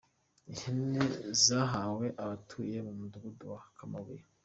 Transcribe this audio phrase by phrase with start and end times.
[0.53, 1.03] Ihene
[1.43, 4.25] zahawe abatuye mu mudugudu wa Kamabuye.